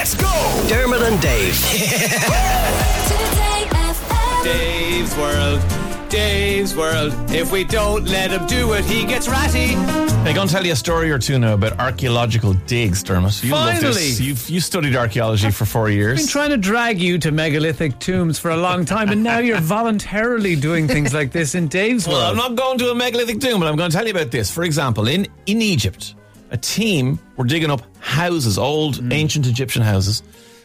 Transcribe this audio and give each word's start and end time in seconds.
Let's 0.00 0.14
go! 0.14 0.64
Dermot 0.66 1.02
and 1.02 1.20
Dave. 1.20 1.52
Dave's 4.42 5.14
World. 5.14 5.60
Dave's 6.08 6.74
World. 6.74 7.12
If 7.30 7.52
we 7.52 7.64
don't 7.64 8.06
let 8.06 8.30
him 8.30 8.46
do 8.46 8.72
it, 8.72 8.86
he 8.86 9.04
gets 9.04 9.28
ratty. 9.28 9.74
I'm 9.74 10.34
going 10.34 10.48
to 10.48 10.54
tell 10.54 10.64
you 10.64 10.72
a 10.72 10.76
story 10.76 11.10
or 11.10 11.18
two 11.18 11.38
now 11.38 11.52
about 11.52 11.78
archaeological 11.78 12.54
digs, 12.54 13.02
Dermot. 13.02 13.44
You 13.44 13.52
love 13.52 13.74
Finally. 13.74 13.92
this. 13.92 14.18
You've 14.18 14.48
you 14.48 14.60
studied 14.60 14.96
archaeology 14.96 15.50
for 15.50 15.66
four 15.66 15.90
years. 15.98 16.20
been 16.20 16.28
trying 16.28 16.48
to 16.48 16.56
drag 16.56 16.98
you 16.98 17.18
to 17.18 17.30
megalithic 17.30 17.98
tombs 17.98 18.38
for 18.38 18.52
a 18.52 18.56
long 18.56 18.86
time, 18.86 19.10
and 19.10 19.22
now 19.22 19.40
you're 19.40 19.60
voluntarily 19.76 20.56
doing 20.56 20.88
things 20.88 21.12
like 21.12 21.30
this 21.30 21.54
in 21.54 21.68
Dave's 21.68 22.08
world. 22.08 22.20
Well, 22.20 22.30
I'm 22.30 22.38
not 22.38 22.54
going 22.54 22.78
to 22.78 22.90
a 22.90 22.94
megalithic 22.94 23.38
tomb, 23.38 23.60
but 23.60 23.68
I'm 23.68 23.76
going 23.76 23.90
to 23.90 23.96
tell 23.98 24.06
you 24.06 24.12
about 24.12 24.30
this. 24.30 24.50
For 24.50 24.64
example, 24.64 25.08
in, 25.08 25.28
in 25.44 25.60
Egypt, 25.60 26.14
a 26.50 26.56
team 26.56 27.18
were 27.36 27.44
digging 27.44 27.70
up 27.70 27.82
houses, 28.00 28.58
old 28.58 28.96
Mm. 28.96 29.12
ancient 29.12 29.46
Egyptian 29.46 29.82
houses, 29.82 30.22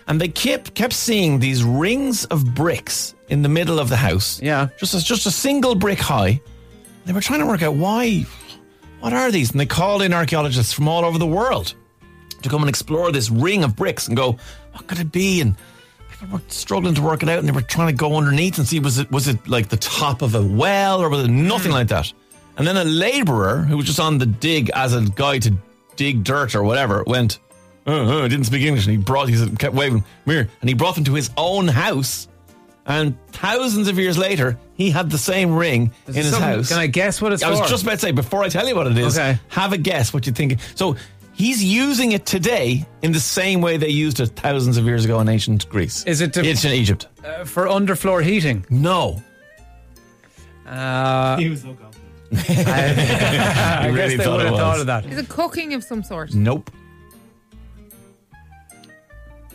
and 0.08 0.20
they 0.20 0.28
kept 0.28 0.74
kept 0.74 0.94
seeing 0.94 1.40
these 1.40 1.64
rings 1.64 2.26
of 2.26 2.54
bricks 2.56 3.14
in 3.30 3.42
the 3.42 3.50
middle 3.50 3.80
of 3.80 3.90
the 3.90 3.96
house. 3.98 4.40
Yeah. 4.42 4.68
just 4.80 4.94
as 4.94 5.04
just 5.04 5.26
a 5.26 5.32
single 5.32 5.76
brick 5.76 6.00
high. 6.00 6.42
They 7.06 7.14
were 7.14 7.22
trying 7.22 7.40
to 7.42 7.46
work 7.46 7.62
out 7.62 7.76
why. 7.76 8.26
What 9.00 9.14
are 9.14 9.32
these? 9.32 9.52
And 9.52 9.60
they 9.60 9.66
called 9.68 10.02
in 10.02 10.14
archaeologists 10.14 10.74
from 10.74 10.88
all 10.88 11.06
over 11.06 11.20
the 11.20 11.28
world 11.28 11.76
to 12.42 12.50
come 12.50 12.62
and 12.64 12.70
explore 12.70 13.12
this 13.12 13.30
ring 13.30 13.64
of 13.64 13.76
bricks 13.76 14.08
and 14.08 14.18
go, 14.18 14.38
what 14.74 14.88
could 14.88 15.00
it 15.00 15.12
be? 15.12 15.42
And 15.42 15.56
people 16.10 16.38
were 16.38 16.44
struggling 16.48 16.96
to 16.96 17.02
work 17.04 17.22
it 17.24 17.30
out, 17.30 17.38
and 17.40 17.48
they 17.48 17.52
were 17.52 17.62
trying 17.62 17.88
to 17.88 17.94
go 17.94 18.16
underneath 18.16 18.58
and 18.58 18.68
see 18.68 18.80
was 18.80 18.98
it 18.98 19.12
was 19.12 19.28
it 19.28 19.48
like 19.48 19.70
the 19.70 19.78
top 19.78 20.22
of 20.24 20.34
a 20.34 20.42
well 20.42 21.00
or 21.02 21.10
was 21.10 21.26
it 21.26 21.30
nothing 21.30 21.72
like 21.72 21.88
that? 21.90 22.12
And 22.58 22.66
then 22.66 22.78
a 22.78 22.84
labourer 22.86 23.58
who 23.64 23.76
was 23.78 23.86
just 23.86 24.00
on 24.00 24.18
the 24.18 24.26
dig 24.26 24.72
as 24.74 24.94
a 24.96 25.02
guy 25.02 25.40
to 25.40 25.54
dig 25.96 26.24
dirt 26.24 26.56
or 26.56 26.64
whatever 26.64 27.04
went, 27.06 27.40
oh, 27.88 28.22
oh, 28.24 28.28
didn't 28.28 28.46
speak 28.46 28.64
English, 28.66 28.86
and 28.88 28.96
he 28.96 29.02
brought 29.02 29.30
he 29.30 29.36
said, 29.36 29.58
kept 29.60 29.76
waving, 29.76 30.02
come 30.02 30.34
here, 30.34 30.50
and 30.62 30.70
he 30.70 30.74
brought 30.74 30.96
them 30.96 31.04
to 31.06 31.14
his 31.14 31.30
own 31.38 31.68
house. 31.68 32.28
And 32.88 33.18
thousands 33.32 33.88
of 33.88 33.98
years 33.98 34.16
later, 34.18 34.60
he 34.76 34.92
had 34.92 35.10
the 35.10 35.18
same 35.18 35.56
ring 35.56 35.92
in 36.08 36.14
his 36.14 36.30
Something- 36.30 36.48
house. 36.50 36.70
Can 36.70 36.78
I 36.78 36.86
guess 36.88 37.20
what 37.20 37.34
it's 37.34 37.42
I 37.42 37.52
for? 37.54 37.62
was 37.62 37.70
just 37.70 37.82
about 37.84 37.94
to 37.94 37.98
say, 38.00 38.12
before 38.12 38.44
I 38.44 38.50
tell 38.50 38.68
you 38.68 38.76
what 38.76 38.86
it 38.88 38.98
is, 38.98 39.18
Okay. 39.18 39.40
have 39.48 39.74
a 39.74 39.78
guess 39.78 40.14
what 40.14 40.28
you 40.28 40.34
think. 40.34 40.60
So 40.76 40.96
he's 41.34 41.64
using 41.64 42.12
it 42.12 42.28
today 42.28 42.86
in 43.02 43.12
the 43.12 43.20
same 43.20 43.62
way 43.62 43.78
they 43.78 43.90
used 43.90 44.20
it 44.20 44.28
thousands 44.36 44.78
of 44.78 44.86
years 44.86 45.04
ago 45.04 45.20
in 45.20 45.28
ancient 45.30 45.68
Greece. 45.68 46.04
Is 46.06 46.22
it 46.22 46.34
to- 46.34 46.46
Ancient 46.46 46.76
Egypt? 46.76 47.08
Uh, 47.26 47.44
for 47.44 47.66
underfloor 47.66 48.24
heating. 48.24 48.64
No. 48.70 49.24
Uh, 50.68 51.38
He 51.38 51.50
was 51.50 51.62
so 51.62 51.74
confident. 52.32 52.68
I 52.68 53.88
really 53.88 53.98
guess 53.98 54.18
they 54.18 54.24
thought 54.24 54.38
would 54.38 54.42
it 54.42 54.46
have 54.46 54.52
was. 54.54 54.60
thought 54.62 54.80
of 54.80 54.86
that. 54.88 55.06
Is 55.06 55.18
it 55.18 55.30
cooking 55.30 55.74
of 55.74 55.84
some 55.84 56.04
sort? 56.04 56.34
Nope. 56.34 56.70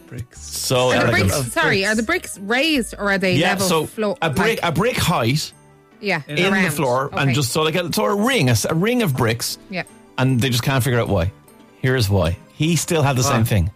Bricks. 0.06 0.40
So 0.40 0.90
Are 0.90 1.04
the 1.06 1.12
bricks, 1.12 1.52
sorry, 1.52 1.76
bricks. 1.78 1.88
are 1.88 1.94
the 1.94 2.02
bricks 2.02 2.38
raised 2.40 2.94
or 2.94 3.10
are 3.12 3.18
they 3.18 3.36
yeah, 3.36 3.50
level 3.50 3.66
so 3.66 3.86
floor? 3.86 4.16
a 4.22 4.30
brick, 4.30 4.60
like- 4.62 4.72
a 4.72 4.72
brick 4.74 4.96
height 4.96 5.52
yeah, 6.00 6.22
in 6.26 6.52
around. 6.52 6.64
the 6.64 6.70
floor, 6.70 7.10
and 7.12 7.20
Okay. 7.20 7.32
just 7.32 7.52
so 7.52 7.62
like 7.62 7.74
a, 7.76 7.92
so 7.92 8.04
a 8.06 8.14
ring, 8.14 8.48
a, 8.48 8.52
s- 8.52 8.64
a 8.64 8.74
ring 8.74 9.02
of 9.02 9.16
bricks, 9.16 9.58
yeah. 9.68 9.84
and 10.18 10.40
they 10.40 10.48
just 10.50 10.62
can't 10.64 10.82
figure 10.82 10.98
out 10.98 11.08
why. 11.08 11.30
Here's 11.80 12.10
why. 12.10 12.36
He 12.54 12.74
still 12.76 13.02
had 13.02 13.16
the 13.16 13.22
same 13.22 13.44
thing. 13.44 13.70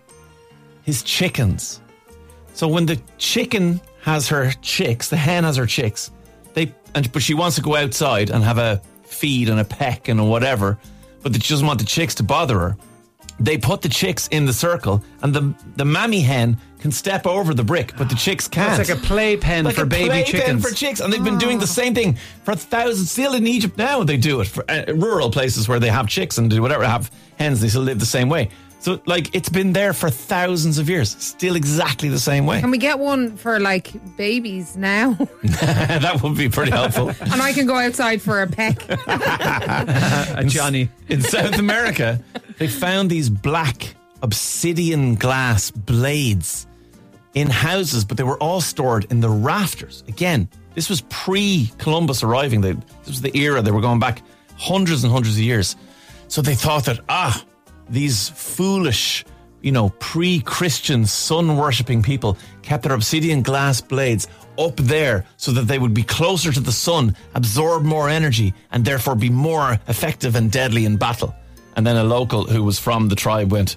His 0.83 1.03
chickens. 1.03 1.81
So 2.55 2.67
when 2.69 2.85
the 2.87 3.01
chicken 3.19 3.81
has 4.03 4.29
her 4.29 4.51
chicks, 4.61 5.09
the 5.09 5.17
hen 5.17 5.45
has 5.45 5.57
her 5.57 5.67
chicks. 5.67 6.11
They 6.55 6.73
and 6.95 7.13
but 7.13 7.23
she 7.23 7.35
wants 7.35 7.57
to 7.57 7.63
go 7.63 7.77
outside 7.77 8.31
and 8.31 8.43
have 8.43 8.59
a 8.59 8.81
feed 9.03 9.49
and 9.49 9.61
a 9.61 9.65
peck 9.65 10.09
and 10.09 10.19
a 10.19 10.25
whatever, 10.25 10.79
but 11.23 11.35
she 11.35 11.53
doesn't 11.53 11.67
want 11.67 11.79
the 11.81 11.87
chicks 11.87 12.15
to 12.17 12.23
bother 12.23 12.59
her. 12.59 12.77
They 13.41 13.59
put 13.59 13.83
the 13.83 13.89
chicks 13.89 14.29
in 14.29 14.47
the 14.47 14.53
circle, 14.53 15.03
and 15.23 15.35
the 15.35 15.55
the 15.77 15.85
mammy 15.85 16.21
hen 16.21 16.57
can 16.79 16.93
step 16.93 17.27
over 17.27 17.53
the 17.55 17.65
brick, 17.65 17.93
but 17.97 18.09
the 18.09 18.15
chicks 18.15 18.47
can't. 18.47 18.79
It's 18.79 18.89
like 18.89 18.99
a 18.99 19.01
playpen 19.01 19.65
Like 19.65 19.75
for 19.75 19.83
a 19.83 19.87
baby 19.87 20.09
playpen 20.09 20.31
chickens. 20.33 20.69
for 20.69 20.75
chicks, 20.75 21.01
and 21.01 21.13
they've 21.13 21.25
been 21.25 21.39
doing 21.39 21.59
the 21.59 21.67
same 21.67 21.95
thing 21.95 22.17
for 22.45 22.55
thousands. 22.55 23.11
Still 23.11 23.35
in 23.35 23.47
Egypt 23.47 23.77
now, 23.77 24.05
they 24.05 24.17
do 24.17 24.41
it 24.41 24.47
for 24.47 24.65
uh, 24.71 24.85
rural 24.95 25.31
places 25.31 25.67
where 25.69 25.81
they 25.81 25.89
have 25.89 26.07
chicks 26.07 26.39
and 26.39 26.49
do 26.49 26.63
whatever, 26.63 26.85
have 26.85 27.11
hens. 27.39 27.61
They 27.61 27.69
still 27.69 27.83
live 27.83 27.99
the 27.99 28.07
same 28.07 28.29
way. 28.29 28.51
So, 28.85 29.01
like, 29.07 29.35
it's 29.35 29.49
been 29.49 29.73
there 29.73 29.95
for 29.95 30.11
thousands 30.11 30.77
of 30.77 30.91
years, 30.91 31.17
still 31.17 31.57
exactly 31.57 32.11
the 32.11 32.19
same 32.19 32.45
way. 32.45 32.61
Can 32.61 32.71
we 32.71 32.77
get 32.77 32.99
one 32.99 33.35
for 33.39 33.59
like 33.59 33.95
babies 34.19 34.77
now? 34.77 35.15
that 35.43 36.21
would 36.23 36.37
be 36.37 36.51
pretty 36.51 36.73
helpful. 36.73 37.09
and 37.09 37.41
I 37.41 37.55
can 37.55 37.67
go 37.67 37.77
outside 37.77 38.21
for 38.21 38.43
a 38.43 38.47
peck. 38.47 38.77
a 38.91 40.45
Johnny. 40.47 40.91
in 41.09 41.23
South 41.23 41.59
America, 41.59 42.21
they 42.59 42.69
found 42.69 43.09
these 43.09 43.31
black 43.31 43.95
obsidian 44.21 45.15
glass 45.15 45.71
blades 45.71 46.67
in 47.33 47.49
houses, 47.49 48.05
but 48.05 48.19
they 48.19 48.23
were 48.23 48.37
all 48.37 48.61
stored 48.61 49.07
in 49.11 49.21
the 49.21 49.31
rafters. 49.31 50.05
Again, 50.09 50.47
this 50.75 50.91
was 50.91 51.01
pre 51.09 51.73
Columbus 51.79 52.23
arriving. 52.23 52.61
They, 52.61 52.73
this 52.73 53.07
was 53.07 53.23
the 53.23 53.35
era. 53.35 53.63
They 53.63 53.71
were 53.71 53.81
going 53.81 53.99
back 53.99 54.21
hundreds 54.59 55.05
and 55.05 55.11
hundreds 55.11 55.37
of 55.37 55.43
years. 55.43 55.75
So 56.29 56.43
they 56.43 56.55
thought 56.55 56.85
that, 56.85 57.01
ah, 57.09 57.43
these 57.89 58.29
foolish, 58.31 59.25
you 59.63 59.73
know, 59.73 59.91
pre 59.99 60.41
Christian 60.41 61.07
sun 61.07 61.57
worshipping 61.57 62.03
people 62.03 62.37
kept 62.63 62.85
their 62.85 62.95
obsidian 62.95 63.43
glass 63.43 63.81
blades 63.81 64.29
up 64.59 64.77
there 64.77 65.25
so 65.37 65.51
that 65.53 65.63
they 65.67 65.79
would 65.79 65.95
be 65.95 66.03
closer 66.05 66.53
to 66.53 66.61
the 66.61 66.73
sun, 66.73 67.17
absorb 67.35 67.83
more 67.83 68.09
energy, 68.09 68.55
and 68.71 68.85
therefore 68.85 69.15
be 69.17 69.31
more 69.31 69.79
effective 69.89 70.37
and 70.37 70.51
deadly 70.51 70.85
in 70.85 70.97
battle. 70.97 71.35
And 71.77 71.85
then 71.87 71.97
a 71.97 72.05
local 72.05 72.45
who 72.45 72.63
was 72.63 72.79
from 72.79 73.09
the 73.09 73.17
tribe 73.17 73.51
went, 73.51 73.77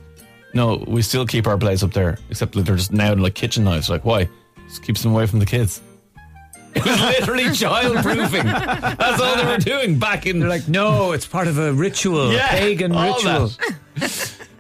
No, 0.54 0.84
we 0.88 1.02
still 1.02 1.26
keep 1.26 1.48
our 1.48 1.58
blades 1.58 1.84
up 1.84 1.94
there, 1.94 2.20
except 2.30 2.54
that 2.54 2.66
they're 2.66 2.76
just 2.76 2.94
now 2.94 3.16
like 3.16 3.34
kitchen 3.34 3.64
knives. 3.64 3.90
Like, 3.90 4.06
why? 4.06 4.30
Just 4.68 4.84
keeps 4.84 5.02
them 5.02 5.14
away 5.14 5.26
from 5.26 5.40
the 5.40 5.46
kids. 5.46 5.82
It 6.76 6.86
was 6.86 7.00
literally 7.02 7.52
child 7.56 7.98
proofing. 8.04 8.46
That's 8.46 9.20
all 9.20 9.36
they 9.36 9.46
were 9.46 9.58
doing 9.58 9.98
back 9.98 10.28
in 10.28 10.40
They're 10.40 10.48
like, 10.50 10.68
no, 10.68 11.12
it's 11.12 11.26
part 11.26 11.48
of 11.48 11.58
a 11.58 11.74
ritual, 11.74 12.30
a 12.32 12.38
pagan 12.50 12.92
ritual. 12.94 13.48
that. 13.48 13.77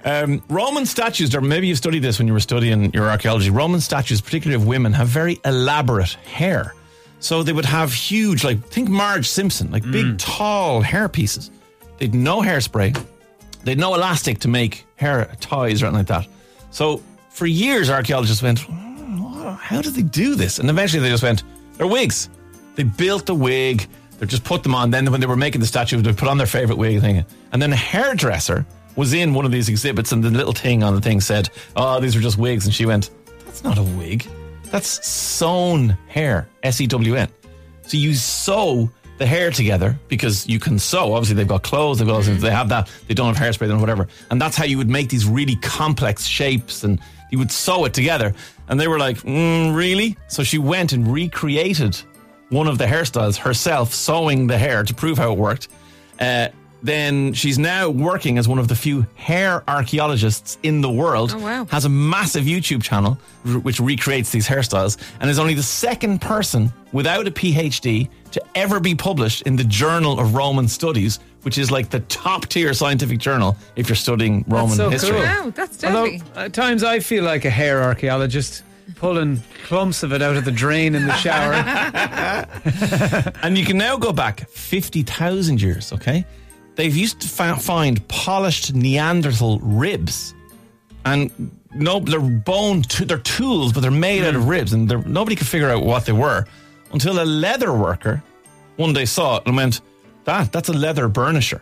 Um, 0.07 0.41
Roman 0.47 0.85
statues, 0.85 1.35
or 1.35 1.41
maybe 1.41 1.68
you 1.68 1.75
studied 1.75 2.00
this 2.00 2.18
when 2.18 2.28
you 2.28 2.34
were 2.34 2.40
studying 2.40 2.94
your 2.94 3.09
archaeology. 3.09 3.50
Roman 3.50 3.81
statues, 3.81 4.22
particularly 4.22 4.62
of 4.62 4.66
women, 4.66 4.94
have 4.94 5.09
very 5.09 5.38
elaborate 5.44 6.13
hair. 6.13 6.73
So 7.19 7.44
they 7.44 7.51
would 7.51 7.66
have 7.66 7.91
huge, 7.91 8.45
like 8.45 8.63
think 8.63 8.88
Marge 8.88 9.28
Simpson, 9.28 9.69
like 9.69 9.84
big, 9.91 10.18
tall 10.18 10.79
hair 10.79 11.09
pieces. 11.09 11.51
They'd 11.97 12.13
no 12.13 12.41
hairspray. 12.41 12.97
They'd 13.66 13.78
no 13.78 13.95
elastic 13.95 14.40
to 14.40 14.47
make 14.47 14.85
hair 14.95 15.29
ties 15.41 15.84
or 15.84 15.88
anything 15.88 16.06
like 16.06 16.07
that. 16.07 16.28
So 16.72 17.01
for 17.29 17.45
years, 17.45 17.89
archaeologists 17.89 18.41
went, 18.41 18.59
"Hmm, 18.59 19.56
how 19.59 19.81
did 19.81 19.94
they 19.95 20.03
do 20.03 20.35
this? 20.35 20.59
And 20.59 20.69
eventually 20.69 21.03
they 21.03 21.09
just 21.09 21.24
went, 21.24 21.44
they're 21.78 21.88
wigs. 21.88 22.29
They 22.75 22.84
built 22.84 23.25
the 23.25 23.35
wig. 23.35 23.88
They 24.19 24.25
just 24.25 24.45
put 24.45 24.63
them 24.63 24.74
on. 24.74 24.89
Then 24.89 25.12
when 25.12 25.19
they 25.19 25.28
were 25.28 25.35
making 25.35 25.59
the 25.59 25.68
statue, 25.68 26.01
they 26.01 26.13
put 26.13 26.29
on 26.29 26.38
their 26.38 26.47
favorite 26.47 26.78
wig 26.78 27.01
thing. 27.01 27.25
And 27.51 27.62
then 27.62 27.74
a 27.74 27.75
hairdresser 27.75 28.66
was 28.97 29.13
in 29.13 29.33
one 29.33 29.45
of 29.45 29.51
these 29.51 29.69
exhibits, 29.69 30.11
and 30.11 30.21
the 30.21 30.29
little 30.29 30.51
thing 30.51 30.83
on 30.83 30.93
the 30.93 31.01
thing 31.01 31.21
said, 31.21 31.49
"Oh, 31.77 32.01
these 32.01 32.15
are 32.15 32.19
just 32.19 32.37
wigs." 32.37 32.65
And 32.65 32.73
she 32.73 32.85
went, 32.85 33.11
"That's 33.45 33.63
not 33.63 33.77
a 33.77 33.83
wig. 33.83 34.27
That's 34.63 35.07
sewn 35.07 35.97
hair. 36.07 36.49
S 36.63 36.81
E 36.81 36.87
W 36.87 37.15
N. 37.15 37.29
So 37.83 37.95
you 37.95 38.13
sew 38.15 38.91
the 39.17 39.25
hair 39.25 39.49
together 39.49 39.97
because 40.09 40.45
you 40.47 40.59
can 40.59 40.77
sew. 40.77 41.13
Obviously, 41.13 41.35
they've 41.35 41.47
got 41.47 41.63
clothes. 41.63 41.99
They've 41.99 42.07
got 42.07 42.23
they 42.23 42.51
have 42.51 42.69
that. 42.69 42.89
They 43.07 43.13
don't 43.13 43.33
have 43.33 43.55
hairspray, 43.55 43.67
then 43.67 43.79
whatever. 43.79 44.07
And 44.29 44.41
that's 44.41 44.57
how 44.57 44.65
you 44.65 44.77
would 44.77 44.89
make 44.89 45.09
these 45.09 45.25
really 45.25 45.55
complex 45.57 46.25
shapes, 46.25 46.83
and 46.83 46.99
you 47.31 47.37
would 47.37 47.51
sew 47.51 47.85
it 47.85 47.93
together. 47.93 48.33
And 48.67 48.79
they 48.79 48.87
were 48.87 48.99
like, 48.99 49.17
mm, 49.17 49.75
"Really?" 49.75 50.17
So 50.27 50.43
she 50.43 50.57
went 50.57 50.91
and 50.91 51.07
recreated 51.11 51.97
one 52.49 52.67
of 52.67 52.77
the 52.77 52.85
hairstyles 52.85 53.37
herself, 53.37 53.93
sewing 53.93 54.47
the 54.47 54.57
hair 54.57 54.83
to 54.83 54.93
prove 54.93 55.17
how 55.17 55.31
it 55.33 55.37
worked. 55.37 55.67
Uh, 56.19 56.47
then 56.83 57.33
she's 57.33 57.57
now 57.57 57.89
working 57.89 58.38
as 58.38 58.47
one 58.47 58.59
of 58.59 58.67
the 58.67 58.75
few 58.75 59.05
hair 59.15 59.63
archaeologists 59.67 60.57
in 60.63 60.81
the 60.81 60.89
world. 60.91 61.33
Oh, 61.35 61.39
wow. 61.39 61.65
Has 61.65 61.85
a 61.85 61.89
massive 61.89 62.45
YouTube 62.45 62.83
channel 62.83 63.17
which 63.63 63.79
recreates 63.79 64.31
these 64.31 64.47
hairstyles 64.47 64.97
and 65.19 65.29
is 65.29 65.39
only 65.39 65.53
the 65.53 65.63
second 65.63 66.21
person 66.21 66.71
without 66.91 67.27
a 67.27 67.31
PhD 67.31 68.09
to 68.31 68.41
ever 68.56 68.79
be 68.79 68.94
published 68.94 69.41
in 69.44 69.56
the 69.56 69.63
Journal 69.63 70.19
of 70.19 70.35
Roman 70.35 70.68
Studies, 70.68 71.19
which 71.41 71.57
is 71.57 71.71
like 71.71 71.89
the 71.89 72.01
top 72.01 72.45
tier 72.47 72.74
scientific 72.74 73.19
journal 73.19 73.57
if 73.75 73.89
you're 73.89 73.95
studying 73.95 74.45
Roman 74.47 74.75
so 74.75 74.89
history. 74.89 75.12
cool. 75.12 75.21
wow, 75.21 75.51
that's 75.56 75.83
Although 75.83 76.18
at 76.35 76.53
times 76.53 76.83
I 76.83 77.00
feel 77.00 77.24
like 77.24 77.45
a 77.45 77.50
hair 77.50 77.81
archaeologist 77.81 78.63
pulling 78.95 79.41
clumps 79.65 80.03
of 80.03 80.13
it 80.13 80.21
out 80.21 80.38
of 80.38 80.45
the 80.45 80.51
drain 80.51 80.95
in 80.95 81.07
the 81.07 81.15
shower. 81.15 81.53
And 83.44 83.57
you 83.57 83.65
can 83.65 83.77
now 83.77 83.97
go 83.97 84.12
back 84.13 84.50
50,000 84.50 85.62
years, 85.62 85.91
okay? 85.94 86.25
They've 86.77 86.95
used 86.95 87.19
to 87.21 87.27
fi- 87.27 87.57
find 87.57 88.07
polished 88.07 88.74
Neanderthal 88.74 89.59
ribs. 89.59 90.33
And 91.06 91.51
no, 91.74 92.00
they're 92.00 92.19
bone, 92.19 92.83
they're 93.00 93.18
tools, 93.18 93.74
but 93.74 93.81
they're 93.81 93.91
made 93.91 94.24
out 94.24 94.35
of 94.35 94.44
hmm. 94.44 94.50
ribs. 94.50 94.74
And 94.74 95.06
nobody 95.06 95.35
could 95.35 95.47
figure 95.47 95.69
out 95.69 95.83
what 95.83 96.06
they 96.06 96.13
were 96.13 96.45
until 96.94 97.21
a 97.21 97.25
leather 97.25 97.74
worker 97.74 98.24
one 98.77 98.94
day 98.94 99.06
saw 99.06 99.38
it 99.38 99.44
and 99.47 99.56
went, 99.56 99.81
that, 100.25 100.51
that's 100.51 100.69
a 100.69 100.74
leather 100.74 101.09
burnisher. 101.09 101.62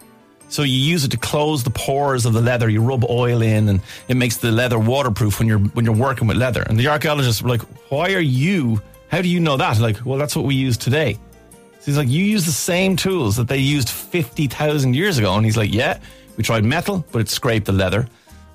So 0.50 0.64
you 0.64 0.78
use 0.78 1.06
it 1.06 1.12
to 1.12 1.18
close 1.18 1.64
the 1.64 1.70
pores 1.70 2.26
of 2.26 2.34
the 2.34 2.42
leather. 2.42 2.70
You 2.70 2.82
rub 2.82 3.04
oil 3.10 3.42
in, 3.42 3.68
and 3.70 3.82
it 4.08 4.16
makes 4.16 4.38
the 4.38 4.52
leather 4.52 4.78
waterproof 4.78 5.40
when 5.40 5.48
you're 5.48 5.60
when 5.60 5.86
you're 5.86 5.96
working 5.96 6.28
with 6.28 6.38
leather. 6.38 6.62
And 6.62 6.78
the 6.78 6.88
archaeologists 6.88 7.42
were 7.42 7.50
like, 7.50 7.62
"Why 7.90 8.14
are 8.14 8.20
you? 8.20 8.80
How 9.10 9.24
do 9.24 9.28
you 9.28 9.40
know 9.40 9.58
that?" 9.58 9.80
Like, 9.80 10.06
well, 10.06 10.20
that's 10.20 10.36
what 10.36 10.46
we 10.46 10.54
use 10.54 10.78
today. 10.78 11.18
So 11.86 11.92
he's 11.92 11.98
like, 12.00 12.10
"You 12.10 12.26
use 12.26 12.46
the 12.48 12.52
same 12.52 12.96
tools 12.96 13.36
that 13.36 13.48
they 13.48 13.60
used 13.60 13.90
fifty 13.90 14.48
thousand 14.48 14.96
years 14.96 15.20
ago." 15.20 15.36
And 15.36 15.46
he's 15.46 15.56
like, 15.56 15.72
"Yeah, 15.72 16.00
we 16.36 16.44
tried 16.44 16.64
metal, 16.64 17.06
but 17.12 17.20
it 17.20 17.30
scraped 17.30 17.68
the 17.68 17.74
leather. 17.74 18.08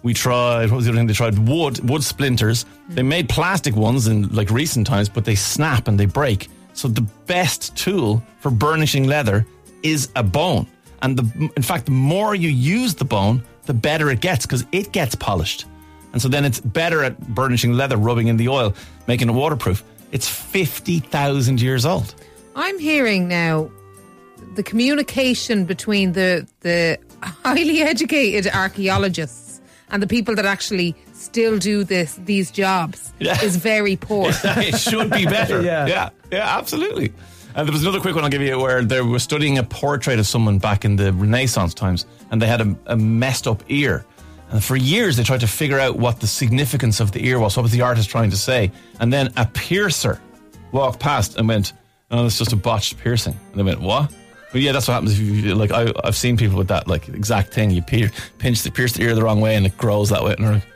We 0.03 0.15
tried 0.15 0.69
what 0.69 0.79
was 0.79 0.87
the 0.87 0.91
other 0.91 0.99
thing? 0.99 1.06
They 1.06 1.12
tried 1.12 1.38
wood, 1.38 1.79
wood 1.88 2.03
splinters. 2.03 2.67
They 2.88 3.05
made 3.05 3.29
plastic 3.29 3.77
ones 3.77 4.09
in 4.09 4.35
like 4.35 4.50
recent 4.50 4.85
times, 4.85 5.09
but 5.09 5.25
they 5.25 5.37
snap 5.37 5.87
and 5.87 5.97
they 5.97 6.06
break. 6.06 6.49
So 6.73 6.88
the 6.88 7.06
best 7.27 7.77
tool 7.77 8.21
for 8.41 8.50
burnishing 8.50 9.06
leather 9.06 9.47
is 9.85 10.09
a 10.17 10.25
bone. 10.25 10.67
And 11.03 11.17
the, 11.17 11.50
in 11.55 11.62
fact, 11.62 11.85
the 11.85 11.93
more 11.93 12.35
you 12.35 12.49
use 12.49 12.97
the 12.97 13.05
bone, 13.05 13.44
the 13.67 13.75
better 13.75 14.11
it 14.11 14.21
gets 14.21 14.44
because 14.44 14.67
it 14.73 14.91
gets 14.91 15.15
polished. 15.15 15.67
And 16.12 16.21
so 16.21 16.26
then 16.26 16.44
it's 16.44 16.59
better 16.59 17.05
at 17.05 17.17
burnishing 17.33 17.75
leather, 17.75 17.97
rubbing 17.97 18.26
in 18.26 18.37
the 18.37 18.49
oil, 18.49 18.75
making 19.06 19.29
it 19.29 19.35
waterproof. 19.35 19.85
It's 20.11 20.29
50,000 20.29 21.62
years 21.62 21.87
old. 21.87 22.17
I'm 22.61 22.79
hearing 22.79 23.27
now 23.29 23.71
the 24.55 24.62
communication 24.62 25.65
between 25.65 26.12
the 26.12 26.47
the 26.61 26.99
highly 27.45 27.81
educated 27.93 28.53
archaeologists 28.53 29.61
and 29.91 30.03
the 30.03 30.07
people 30.07 30.35
that 30.37 30.45
actually 30.47 30.95
still 31.15 31.59
do 31.59 31.85
this 31.85 32.15
these 32.27 32.51
jobs 32.51 33.12
Yeah. 33.19 33.43
is 33.43 33.57
very 33.57 33.97
poor. 33.97 34.31
it 34.45 34.77
should 34.79 35.11
be 35.11 35.25
better. 35.39 35.62
Yeah. 35.62 35.87
yeah, 35.87 36.11
yeah, 36.31 36.59
absolutely. 36.59 37.12
And 37.55 37.67
there 37.67 37.73
was 37.73 37.83
another 37.83 38.01
quick 38.01 38.15
one 38.15 38.25
I'll 38.25 38.31
give 38.31 38.43
you 38.43 38.59
where 38.61 38.85
they 38.85 39.01
were 39.01 39.19
studying 39.19 39.59
a 39.59 39.62
portrait 39.65 40.19
of 40.19 40.27
someone 40.27 40.59
back 40.59 40.85
in 40.85 40.97
the 40.97 41.12
Renaissance 41.12 41.75
times, 41.75 42.07
and 42.31 42.41
they 42.41 42.47
had 42.47 42.61
a, 42.61 42.77
a 42.87 42.97
messed 42.97 43.47
up 43.49 43.62
ear. 43.69 44.05
And 44.51 44.62
for 44.62 44.77
years 44.77 45.17
they 45.17 45.25
tried 45.25 45.41
to 45.41 45.49
figure 45.49 45.79
out 45.81 45.97
what 45.99 46.21
the 46.21 46.27
significance 46.27 47.01
of 47.01 47.11
the 47.12 47.27
ear 47.27 47.39
was. 47.41 47.57
What 47.57 47.62
was 47.62 47.73
the 47.73 47.83
artist 47.83 48.09
trying 48.11 48.31
to 48.31 48.37
say? 48.37 48.71
And 49.01 49.12
then 49.12 49.33
a 49.37 49.47
piercer 49.47 50.21
walked 50.73 51.01
past 51.01 51.37
and 51.39 51.49
went, 51.49 51.73
"Oh, 52.11 52.27
it's 52.27 52.39
just 52.39 52.53
a 52.53 52.57
botched 52.57 52.99
piercing." 52.99 53.39
And 53.51 53.59
they 53.59 53.62
went, 53.62 53.81
"What?" 53.81 54.12
But 54.53 54.62
yeah, 54.62 54.73
that's 54.73 54.89
what 54.89 54.95
happens 54.95 55.12
if 55.12 55.21
you 55.21 55.55
like. 55.55 55.71
I, 55.71 55.93
I've 56.03 56.17
seen 56.17 56.37
people 56.37 56.59
with 56.59 56.69
that 56.69 56.89
like 56.89 57.09
exact 57.09 57.55
thing. 57.55 57.71
You 57.71 57.83
pier, 57.83 58.11
pinch 58.39 58.62
the 58.62 58.71
pierce 58.71 58.93
the 58.93 59.03
ear 59.03 59.15
the 59.15 59.23
wrong 59.23 59.41
way, 59.41 59.55
and 59.55 59.65
it 59.65 59.77
grows 59.77 60.11
that 60.11 60.25
way. 60.25 60.35
And 60.35 60.45
they're 60.45 60.55
like, 60.55 60.67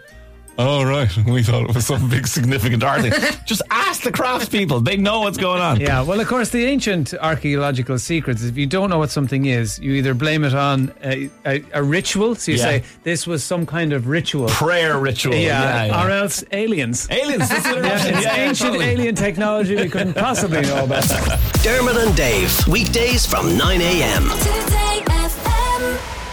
"Oh 0.58 0.84
right, 0.84 1.08
we 1.26 1.42
thought 1.42 1.68
it 1.68 1.74
was 1.74 1.86
some 1.86 2.08
big 2.08 2.26
significant 2.26 2.82
art 2.84 3.02
thing." 3.02 3.12
Just 3.46 3.62
ask 3.70 4.02
the 4.02 4.12
craftspeople; 4.12 4.84
they 4.84 4.96
know 4.96 5.20
what's 5.20 5.36
going 5.38 5.60
on. 5.60 5.80
Yeah, 5.80 6.02
well, 6.02 6.20
of 6.20 6.26
course, 6.28 6.50
the 6.50 6.64
ancient 6.64 7.12
archaeological 7.14 7.98
secrets. 7.98 8.42
If 8.44 8.56
you 8.56 8.66
don't 8.66 8.90
know 8.90 8.98
what 8.98 9.10
something 9.10 9.46
is, 9.46 9.78
you 9.78 9.92
either 9.92 10.14
blame 10.14 10.44
it 10.44 10.54
on 10.54 10.92
a, 11.02 11.30
a, 11.44 11.64
a 11.74 11.82
ritual. 11.82 12.34
So 12.36 12.52
you 12.52 12.58
Yeah. 12.58 12.64
say 12.64 12.84
this 13.02 13.26
was 13.26 13.42
some 13.42 13.66
kind 13.66 13.92
of 13.92 14.06
ritual. 14.06 14.48
Prayer 14.48 14.98
ritual. 14.98 15.34
yeah, 15.34 15.40
yeah, 15.40 15.84
yeah. 15.86 16.04
or 16.06 16.10
else 16.10 16.44
aliens. 16.52 17.08
aliens. 17.10 17.48
That's 17.48 17.66
what 17.66 17.78
Yeah, 17.84 17.94
is. 17.96 18.04
it's 18.06 18.24
Yeah, 18.24 18.36
yeah, 18.36 18.48
ancient 18.48 18.72
totally. 18.72 18.90
alien 18.92 19.14
technology 19.14 19.76
we 19.76 19.88
couldn't 19.88 20.14
possibly 20.14 20.62
know 20.62 20.84
about. 20.84 21.04
Dermot 21.62 21.96
and 21.96 22.16
Dave, 22.16 22.66
weekdays 22.68 23.26
from 23.26 23.56
9 23.56 23.80
a.m. 23.80 24.22
Today 24.38 25.02
FM. 25.06 26.23